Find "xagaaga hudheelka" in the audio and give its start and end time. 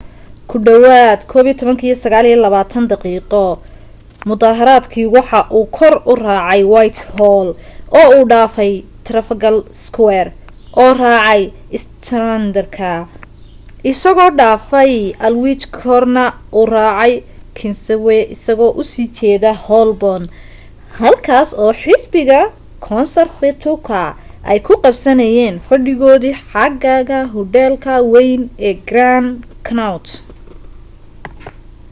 26.51-27.93